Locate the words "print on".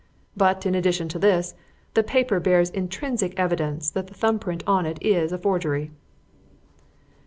4.39-4.87